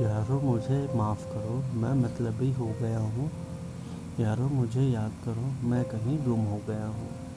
यारो, 0.00 0.40
मुझे 0.40 0.90
माफ़ 0.94 1.26
करो, 1.26 1.64
मैं 1.74 1.94
मतलबी 1.94 2.52
हो 2.52 2.66
गया 2.82 2.98
हूँ। 2.98 3.30
यारो, 4.20 4.48
मुझे 4.48 4.82
याद 4.82 5.12
करो, 5.24 5.68
मैं 5.68 5.84
कहीं 5.84 6.24
गुम 6.24 6.40
हो 6.40 6.60
गया 6.68 6.86
हूँ। 6.86 7.27